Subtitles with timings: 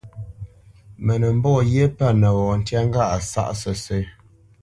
[1.05, 4.01] Mə nə́ mbɔ́ ghyé pə̂ nəwɔ̌ ntyá ŋgâʼ a sáʼ sə́sə̄.